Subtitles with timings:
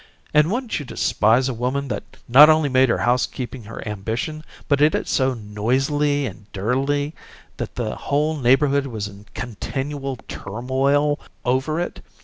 [0.33, 4.79] And wouldn't you despise a woman that not only made her housekeeping her ambition, but
[4.79, 7.13] did it so noisily and dirtily
[7.57, 12.01] that the whole neighborhood was in a continual turmoil over it?